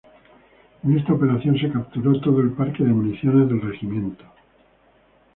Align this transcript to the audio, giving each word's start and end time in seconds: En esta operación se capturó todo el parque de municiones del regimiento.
En 0.83 0.97
esta 0.97 1.13
operación 1.13 1.59
se 1.59 1.71
capturó 1.71 2.19
todo 2.21 2.41
el 2.41 2.53
parque 2.53 2.83
de 2.83 2.89
municiones 2.89 3.47
del 3.49 3.61
regimiento. 3.61 4.23